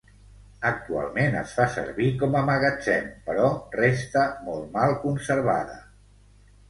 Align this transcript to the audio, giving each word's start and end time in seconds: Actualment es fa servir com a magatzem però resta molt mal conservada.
Actualment 0.67 1.35
es 1.41 1.51
fa 1.57 1.67
servir 1.73 2.07
com 2.23 2.37
a 2.39 2.43
magatzem 2.49 3.05
però 3.29 3.47
resta 3.81 4.25
molt 4.49 4.75
mal 4.79 4.97
conservada. 5.05 5.79